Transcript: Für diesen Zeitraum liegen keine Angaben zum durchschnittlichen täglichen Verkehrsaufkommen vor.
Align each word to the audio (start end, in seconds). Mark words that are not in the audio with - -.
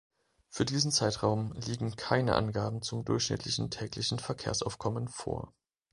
Für 0.49 0.65
diesen 0.65 0.89
Zeitraum 0.91 1.53
liegen 1.53 1.95
keine 1.95 2.33
Angaben 2.33 2.81
zum 2.81 3.05
durchschnittlichen 3.05 3.69
täglichen 3.69 4.17
Verkehrsaufkommen 4.17 5.07
vor. 5.07 5.53